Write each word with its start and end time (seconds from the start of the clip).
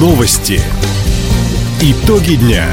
Новости. 0.00 0.62
Итоги 1.82 2.36
дня. 2.36 2.64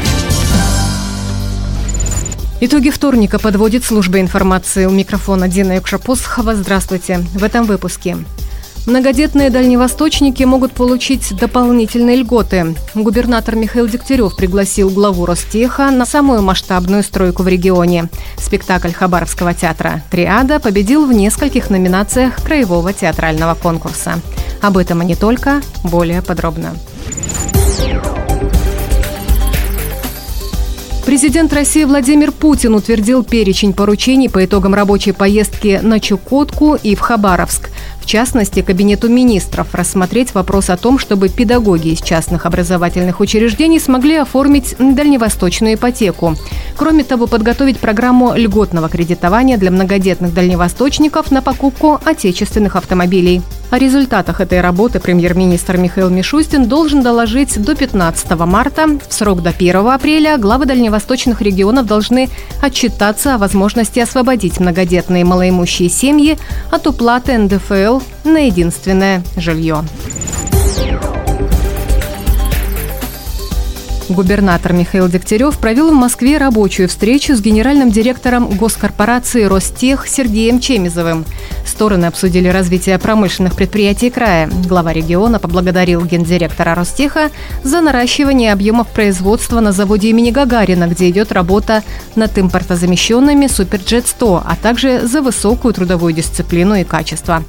Итоги 2.61 2.89
вторника 2.89 3.37
подводит 3.37 3.83
служба 3.83 4.21
информации. 4.21 4.85
У 4.85 4.91
микрофона 4.91 5.49
Дина 5.49 5.75
Юкшапосхова. 5.75 6.55
Здравствуйте. 6.55 7.17
В 7.33 7.43
этом 7.43 7.65
выпуске. 7.65 8.15
Многодетные 8.85 9.49
дальневосточники 9.49 10.43
могут 10.43 10.71
получить 10.71 11.35
дополнительные 11.35 12.15
льготы. 12.15 12.77
Губернатор 12.95 13.57
Михаил 13.57 13.89
Дегтярев 13.89 14.37
пригласил 14.37 14.89
главу 14.89 15.25
Ростеха 15.25 15.91
на 15.91 16.05
самую 16.05 16.41
масштабную 16.43 17.03
стройку 17.03 17.43
в 17.43 17.49
регионе. 17.49 18.07
Спектакль 18.37 18.93
Хабаровского 18.93 19.53
театра 19.53 20.01
«Триада» 20.09 20.61
победил 20.61 21.05
в 21.05 21.11
нескольких 21.11 21.69
номинациях 21.69 22.41
краевого 22.41 22.93
театрального 22.93 23.53
конкурса. 23.55 24.21
Об 24.61 24.77
этом 24.77 25.01
и 25.01 25.05
не 25.05 25.15
только, 25.17 25.61
более 25.83 26.21
подробно. 26.21 26.73
Президент 31.07 31.53
России 31.53 31.85
Владимир 31.85 32.33
Путин 32.33 32.75
утвердил 32.75 33.23
перечень 33.23 33.71
поручений 33.71 34.29
по 34.29 34.43
итогам 34.43 34.75
рабочей 34.75 35.13
поездки 35.13 35.79
на 35.81 36.01
Чукотку 36.01 36.75
и 36.75 36.95
в 36.95 36.99
Хабаровск. 36.99 37.69
В 38.01 38.05
частности, 38.05 38.61
Кабинету 38.61 39.07
министров 39.07 39.73
рассмотреть 39.73 40.33
вопрос 40.33 40.69
о 40.69 40.75
том, 40.75 40.99
чтобы 40.99 41.29
педагоги 41.29 41.89
из 41.89 42.01
частных 42.01 42.45
образовательных 42.45 43.21
учреждений 43.21 43.79
смогли 43.79 44.17
оформить 44.17 44.75
дальневосточную 44.77 45.75
ипотеку. 45.75 46.35
Кроме 46.75 47.05
того, 47.05 47.27
подготовить 47.27 47.79
программу 47.79 48.33
льготного 48.35 48.89
кредитования 48.89 49.57
для 49.57 49.71
многодетных 49.71 50.33
дальневосточников 50.33 51.31
на 51.31 51.41
покупку 51.41 51.99
отечественных 52.03 52.75
автомобилей. 52.75 53.41
О 53.69 53.77
результатах 53.77 54.39
этой 54.39 54.61
работы 54.61 55.01
премьер-министр 55.01 55.75
Михаил 55.75 56.09
Мишустин 56.09 56.69
должен 56.69 57.03
доложить 57.03 57.61
до 57.61 57.75
15 57.75 58.29
марта. 58.39 58.87
В 59.09 59.13
срок 59.13 59.43
до 59.43 59.49
1 59.49 59.75
апреля 59.87 60.37
главы 60.37 60.65
дальневосточных 60.65 61.41
регионов 61.41 61.85
должны 61.85 62.29
отчитаться 62.61 63.35
о 63.35 63.37
возможности 63.37 63.99
освободить 63.99 64.61
многодетные 64.61 65.25
малоимущие 65.25 65.89
семьи 65.89 66.37
от 66.71 66.87
уплаты 66.87 67.37
НДФЛ 67.37 67.99
на 68.23 68.45
единственное 68.45 69.21
жилье. 69.35 69.83
Губернатор 74.09 74.71
Михаил 74.71 75.09
Дегтярев 75.09 75.57
провел 75.57 75.91
в 75.91 75.93
Москве 75.93 76.37
рабочую 76.37 76.87
встречу 76.87 77.35
с 77.35 77.41
генеральным 77.41 77.91
директором 77.91 78.47
госкорпорации 78.47 79.43
«Ростех» 79.43 80.07
Сергеем 80.07 80.61
Чемизовым. 80.61 81.25
Стороны 81.65 82.05
обсудили 82.05 82.47
развитие 82.47 82.97
промышленных 82.99 83.55
предприятий 83.55 84.09
края. 84.09 84.49
Глава 84.67 84.93
региона 84.93 85.39
поблагодарил 85.39 86.05
гендиректора 86.05 86.73
Ростеха 86.73 87.31
за 87.63 87.81
наращивание 87.81 88.53
объемов 88.53 88.87
производства 88.87 89.59
на 89.59 89.73
заводе 89.73 90.09
имени 90.09 90.31
Гагарина, 90.31 90.87
где 90.87 91.09
идет 91.09 91.33
работа 91.33 91.83
над 92.15 92.37
импортозамещенными 92.37 93.47
Суперджет-100, 93.47 94.41
а 94.45 94.55
также 94.55 95.05
за 95.05 95.21
высокую 95.21 95.73
трудовую 95.73 96.13
дисциплину 96.13 96.75
и 96.75 96.85
качество. 96.85 97.43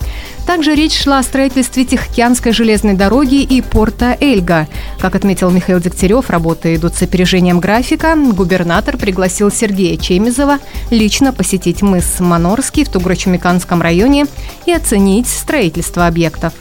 Также 0.47 0.75
речь 0.75 0.98
шла 0.98 1.19
о 1.19 1.22
строительстве 1.22 1.84
Тихоокеанской 1.84 2.53
железной 2.53 2.95
дороги 2.95 3.43
и 3.43 3.61
порта 3.61 4.17
Эльга. 4.19 4.67
Как 4.98 5.15
отметил 5.15 5.50
Михаил 5.50 5.78
Дегтярев, 5.78 6.31
работы 6.49 6.77
идут 6.77 6.95
с 6.95 7.03
опережением 7.03 7.61
графика. 7.61 8.17
Губернатор 8.17 8.97
пригласил 8.97 9.51
Сергея 9.51 9.99
Чемизова 9.99 10.61
лично 10.91 11.35
посетить 11.35 11.83
мыс 11.83 12.21
Манорский 12.21 12.85
в 12.85 12.89
Тугро-Чумиканском 12.89 13.83
районе 13.83 14.27
и 14.65 14.73
оценить 14.73 15.27
строительство 15.27 16.07
объектов. 16.07 16.55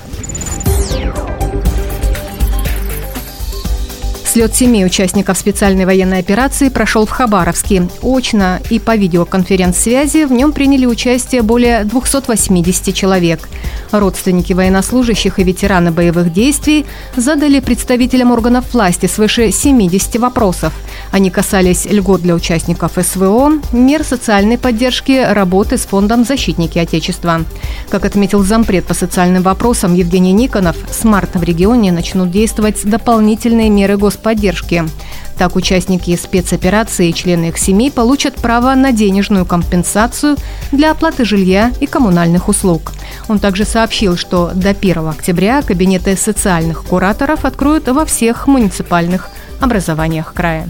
Слет 4.37 4.55
семи 4.55 4.85
участников 4.85 5.35
специальной 5.35 5.85
военной 5.85 6.19
операции 6.19 6.69
прошел 6.69 7.07
в 7.07 7.09
Хабаровске. 7.09 7.89
Очно 8.03 8.61
и 8.69 8.77
по 8.77 8.95
видеоконференц-связи 8.95 10.25
в 10.25 10.31
нем 10.31 10.51
приняли 10.51 10.85
участие 10.85 11.41
более 11.41 11.83
280 11.85 12.93
человек. 12.93 13.49
Родственники 13.89 14.53
военнослужащих 14.53 15.39
и 15.39 15.43
ветераны 15.43 15.89
боевых 15.89 16.31
действий 16.31 16.85
задали 17.15 17.59
представителям 17.59 18.31
органов 18.31 18.75
власти 18.75 19.07
свыше 19.07 19.51
70 19.51 20.17
вопросов. 20.17 20.71
Они 21.11 21.29
касались 21.29 21.85
льгот 21.85 22.21
для 22.21 22.35
участников 22.35 22.93
СВО, 23.01 23.53
мер 23.71 24.03
социальной 24.03 24.57
поддержки, 24.57 25.23
работы 25.23 25.77
с 25.77 25.85
фондом 25.85 26.25
«Защитники 26.25 26.77
Отечества». 26.77 27.41
Как 27.89 28.05
отметил 28.05 28.43
зампред 28.43 28.85
по 28.85 28.93
социальным 28.93 29.43
вопросам 29.43 29.93
Евгений 29.93 30.33
Никонов, 30.33 30.75
с 30.91 31.03
марта 31.03 31.39
в 31.39 31.43
регионе 31.43 31.91
начнут 31.91 32.31
действовать 32.31 32.83
дополнительные 32.83 33.69
меры 33.69 33.97
господдержки. 33.97 34.85
Так, 35.37 35.55
участники 35.55 36.15
спецоперации 36.15 37.09
и 37.09 37.13
члены 37.13 37.49
их 37.49 37.59
семей 37.59 37.91
получат 37.91 38.35
право 38.35 38.73
на 38.73 38.91
денежную 38.91 39.45
компенсацию 39.45 40.35
для 40.71 40.91
оплаты 40.91 41.25
жилья 41.25 41.71
и 41.79 41.85
коммунальных 41.85 42.49
услуг. 42.49 42.93
Он 43.27 43.37
также 43.37 43.63
сообщил, 43.63 44.17
что 44.17 44.51
до 44.55 44.69
1 44.69 45.07
октября 45.07 45.61
кабинеты 45.61 46.17
социальных 46.17 46.83
кураторов 46.83 47.45
откроют 47.45 47.87
во 47.87 48.05
всех 48.05 48.47
муниципальных 48.47 49.29
образованиях 49.61 50.33
края. 50.33 50.67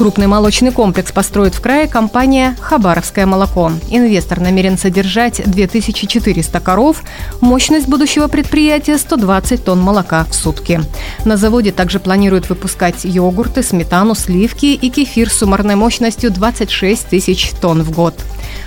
Крупный 0.00 0.28
молочный 0.28 0.72
комплекс 0.72 1.12
построит 1.12 1.54
в 1.54 1.60
крае 1.60 1.86
компания 1.86 2.56
«Хабаровское 2.58 3.26
молоко». 3.26 3.70
Инвестор 3.90 4.40
намерен 4.40 4.78
содержать 4.78 5.42
2400 5.44 6.58
коров. 6.60 7.02
Мощность 7.42 7.86
будущего 7.86 8.26
предприятия– 8.26 8.96
120 8.98 9.62
тонн 9.62 9.78
молока 9.78 10.24
в 10.24 10.34
сутки. 10.34 10.80
На 11.26 11.36
заводе 11.36 11.70
также 11.70 12.00
планируют 12.00 12.48
выпускать 12.48 13.04
йогурты, 13.04 13.62
сметану, 13.62 14.14
сливки 14.14 14.68
и 14.68 14.88
кефир 14.88 15.28
с 15.28 15.34
суммарной 15.34 15.74
мощностью 15.74 16.30
26 16.30 17.06
тысяч 17.06 17.50
тонн 17.60 17.82
в 17.82 17.90
год. 17.90 18.14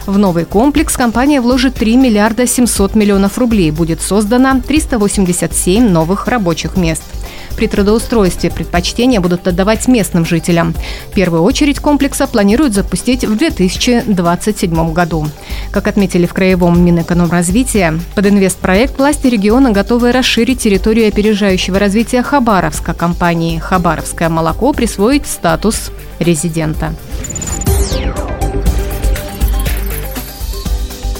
В 0.05 0.19
новый 0.19 0.45
комплекс 0.45 0.95
компания 0.95 1.41
вложит 1.41 1.73
3 1.73 1.97
миллиарда 1.97 2.45
700 2.45 2.93
миллионов 2.93 3.39
рублей. 3.39 3.71
Будет 3.71 4.03
создано 4.03 4.61
387 4.61 5.89
новых 5.89 6.27
рабочих 6.27 6.77
мест. 6.77 7.01
При 7.55 7.67
трудоустройстве 7.67 8.49
предпочтения 8.49 9.19
будут 9.19 9.47
отдавать 9.47 9.87
местным 9.87 10.25
жителям. 10.25 10.73
Первую 11.13 11.43
очередь 11.43 11.79
комплекса 11.79 12.27
планируют 12.27 12.73
запустить 12.73 13.23
в 13.23 13.35
2027 13.37 14.93
году. 14.93 15.27
Как 15.71 15.87
отметили 15.87 16.25
в 16.25 16.33
Краевом 16.33 16.83
Минэкономразвития, 16.83 17.99
под 18.15 18.27
инвестпроект 18.27 18.97
власти 18.97 19.27
региона 19.27 19.71
готовы 19.71 20.11
расширить 20.11 20.59
территорию 20.59 21.07
опережающего 21.07 21.79
развития 21.79 22.23
Хабаровска. 22.23 22.93
Компании 22.93 23.59
«Хабаровское 23.59 24.29
молоко» 24.29 24.73
присвоить 24.73 25.27
статус 25.27 25.91
резидента. 26.19 26.93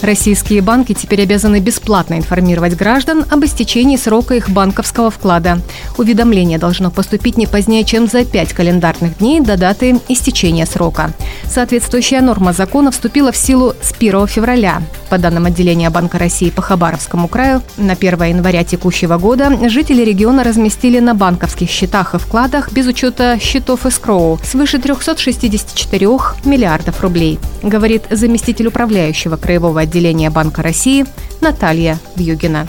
Российские 0.04 0.62
банки 0.62 0.94
теперь 0.94 1.22
обязаны 1.22 1.62
бесплатно 1.62 2.16
информировать 2.16 2.76
граждан 2.76 3.24
об 3.32 3.46
истечении 3.46 3.96
срока 3.96 4.34
их 4.34 4.50
банковского 4.50 5.10
вклада. 5.10 5.62
Уведомление 5.98 6.58
должно 6.58 6.92
поступить 6.92 7.38
не 7.38 7.48
позднее, 7.48 7.86
чем 7.86 8.08
за 8.08 8.26
пять 8.26 8.52
календарных 8.52 9.20
дней 9.20 9.40
до 9.40 9.56
даты 9.56 10.02
истечения 10.10 10.66
срока. 10.66 11.14
Соответствующая 11.50 12.20
норма 12.20 12.52
закона 12.52 12.92
вступила 12.92 13.32
в 13.32 13.38
силу 13.38 13.76
с 13.82 13.94
1 13.94 14.28
февраля. 14.28 14.82
По 15.10 15.18
данным 15.18 15.46
отделения 15.46 15.90
Банка 15.90 16.20
России 16.20 16.50
по 16.50 16.62
Хабаровскому 16.62 17.30
краю, 17.30 17.62
на 17.78 17.94
1 17.94 18.24
января 18.24 18.66
текущего 18.66 19.18
года 19.18 19.70
жители 19.70 20.04
региона 20.04 20.44
разместили 20.44 21.00
на 21.00 21.16
банковских 21.16 21.70
счетах 21.70 22.14
и 22.14 22.18
вкладах 22.18 22.74
без 22.74 22.88
учета 22.88 23.40
счетов 23.40 23.86
эскроу 23.86 24.38
свыше 24.44 24.80
364 24.80 26.08
миллиардов 26.44 27.00
рублей, 27.02 27.40
говорит 27.62 28.04
заместитель 28.12 28.68
управляющего 28.68 29.38
краевого 29.38 29.80
отделения 29.80 29.93
отделения 29.94 30.32
Банка 30.32 30.64
России 30.64 31.06
Наталья 31.40 32.00
Вьюгина. 32.16 32.68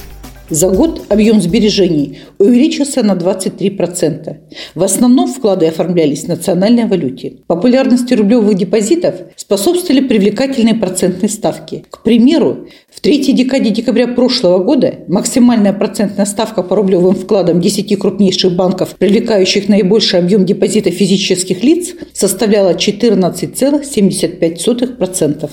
За 0.51 0.69
год 0.69 1.07
объем 1.09 1.41
сбережений 1.41 2.19
увеличился 2.39 3.03
на 3.03 3.13
23%. 3.13 4.37
В 4.75 4.83
основном 4.83 5.33
вклады 5.33 5.67
оформлялись 5.67 6.25
в 6.25 6.29
национальной 6.29 6.85
валюте. 6.85 7.39
Популярности 7.47 8.13
рублевых 8.13 8.55
депозитов 8.55 9.15
способствовали 9.37 10.07
привлекательные 10.07 10.75
процентные 10.75 11.31
ставки. 11.31 11.87
К 11.89 12.03
примеру, 12.03 12.69
в 12.95 13.01
третьей 13.01 13.33
декаде 13.33 13.71
декабря 13.71 14.07
прошлого 14.07 14.63
года 14.63 14.97
максимальная 15.09 15.73
процентная 15.73 16.27
ставка 16.27 16.63
по 16.63 16.77
рублевым 16.77 17.15
вкладам 17.15 17.63
10 17.63 17.99
крупнейших 17.99 18.55
банков, 18.55 18.97
привлекающих 18.99 19.71
наибольший 19.71 20.19
объем 20.19 20.45
депозитов 20.45 20.93
физических 20.93 21.65
лиц, 21.65 21.95
составляла 22.13 22.75
14,75%. 22.75 25.51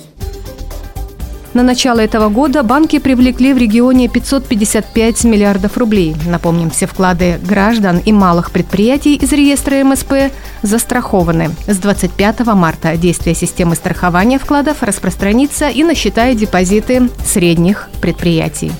На 1.53 1.63
начало 1.63 1.99
этого 1.99 2.29
года 2.29 2.63
банки 2.63 2.97
привлекли 2.97 3.53
в 3.53 3.57
регионе 3.57 4.07
555 4.07 5.25
миллиардов 5.25 5.77
рублей. 5.77 6.15
Напомним, 6.25 6.69
все 6.69 6.85
вклады 6.85 7.39
граждан 7.43 7.97
и 7.97 8.13
малых 8.13 8.51
предприятий 8.51 9.15
из 9.15 9.33
реестра 9.33 9.83
МСП 9.83 10.31
застрахованы. 10.61 11.49
С 11.67 11.77
25 11.77 12.45
марта 12.55 12.95
действие 12.95 13.35
системы 13.35 13.75
страхования 13.75 14.39
вкладов 14.39 14.81
распространится 14.81 15.67
и 15.67 15.83
на 15.83 15.93
счета 15.93 16.29
и 16.29 16.35
депозиты 16.35 17.09
средних 17.25 17.89
предприятий. 17.99 18.71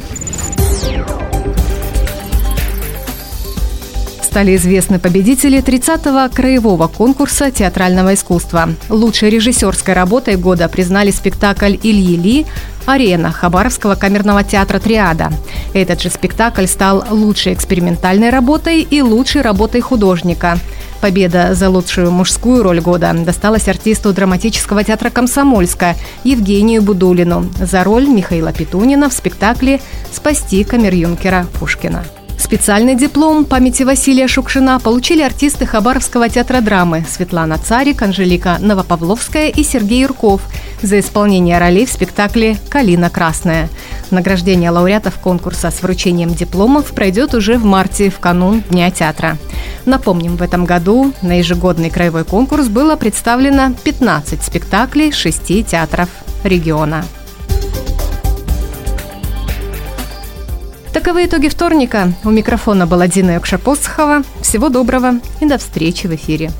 Стали 4.31 4.55
известны 4.55 4.97
победители 4.97 5.61
30-го 5.61 6.33
краевого 6.33 6.87
конкурса 6.87 7.51
театрального 7.51 8.13
искусства. 8.13 8.69
Лучшей 8.87 9.29
режиссерской 9.29 9.93
работой 9.93 10.37
года 10.37 10.69
признали 10.69 11.11
спектакль 11.11 11.75
Ильи 11.83 12.15
Ли 12.15 12.45
«Арена» 12.85 13.33
Хабаровского 13.33 13.95
камерного 13.95 14.45
театра 14.45 14.79
«Триада». 14.79 15.33
Этот 15.73 16.01
же 16.01 16.09
спектакль 16.09 16.65
стал 16.65 17.03
лучшей 17.11 17.53
экспериментальной 17.53 18.29
работой 18.29 18.79
и 18.83 19.01
лучшей 19.01 19.41
работой 19.41 19.81
художника. 19.81 20.57
Победа 21.01 21.53
за 21.53 21.69
лучшую 21.69 22.09
мужскую 22.11 22.63
роль 22.63 22.79
года 22.79 23.13
досталась 23.13 23.67
артисту 23.67 24.13
драматического 24.13 24.85
театра 24.85 25.09
«Комсомольска» 25.09 25.97
Евгению 26.23 26.81
Будулину 26.81 27.51
за 27.59 27.83
роль 27.83 28.07
Михаила 28.07 28.53
Петунина 28.53 29.09
в 29.09 29.13
спектакле 29.13 29.81
«Спасти 30.13 30.63
камер-юнкера 30.63 31.47
Пушкина». 31.59 32.05
Специальный 32.51 32.95
диплом 32.95 33.45
памяти 33.45 33.83
Василия 33.83 34.27
Шукшина 34.27 34.77
получили 34.81 35.21
артисты 35.21 35.65
Хабаровского 35.65 36.27
театра 36.27 36.59
драмы 36.59 37.05
Светлана 37.09 37.57
Царик, 37.57 38.01
Анжелика 38.01 38.57
Новопавловская 38.59 39.47
и 39.47 39.63
Сергей 39.63 40.01
Юрков 40.01 40.41
за 40.81 40.99
исполнение 40.99 41.59
ролей 41.59 41.85
в 41.85 41.89
спектакле 41.89 42.57
«Калина 42.67 43.09
красная». 43.09 43.69
Награждение 44.09 44.69
лауреатов 44.69 45.17
конкурса 45.19 45.71
с 45.71 45.81
вручением 45.81 46.33
дипломов 46.33 46.87
пройдет 46.87 47.33
уже 47.35 47.57
в 47.57 47.63
марте, 47.63 48.09
в 48.09 48.19
канун 48.19 48.63
Дня 48.69 48.91
театра. 48.91 49.37
Напомним, 49.85 50.35
в 50.35 50.41
этом 50.41 50.65
году 50.65 51.13
на 51.21 51.37
ежегодный 51.37 51.89
краевой 51.89 52.25
конкурс 52.25 52.67
было 52.67 52.97
представлено 52.97 53.73
15 53.85 54.43
спектаклей 54.43 55.13
шести 55.13 55.63
театров 55.63 56.09
региона. 56.43 57.05
Таковы 61.01 61.25
итоги 61.25 61.47
вторника. 61.47 62.13
У 62.23 62.29
микрофона 62.29 62.85
была 62.85 63.07
Дина 63.07 63.31
Юкшапосхова. 63.31 64.21
Всего 64.43 64.69
доброго 64.69 65.13
и 65.39 65.47
до 65.47 65.57
встречи 65.57 66.05
в 66.05 66.13
эфире. 66.13 66.51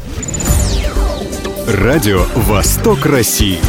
Радио 1.68 2.24
«Восток 2.36 3.06
России». 3.06 3.60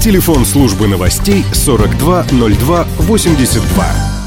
Телефон 0.00 0.44
службы 0.44 0.86
новостей 0.86 1.44
420282. 1.52 4.19